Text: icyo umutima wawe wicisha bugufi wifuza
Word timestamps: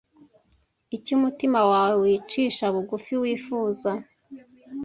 icyo 0.95 1.11
umutima 1.17 1.59
wawe 1.71 1.95
wicisha 2.03 2.65
bugufi 2.73 3.13
wifuza 3.21 3.89